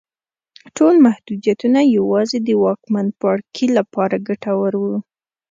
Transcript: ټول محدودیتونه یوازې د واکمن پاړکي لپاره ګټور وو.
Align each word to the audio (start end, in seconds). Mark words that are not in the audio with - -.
ټول 0.77 0.95
محدودیتونه 1.05 1.79
یوازې 1.97 2.37
د 2.41 2.49
واکمن 2.63 3.07
پاړکي 3.19 3.67
لپاره 3.77 4.15
ګټور 4.27 4.73
وو. 4.81 4.95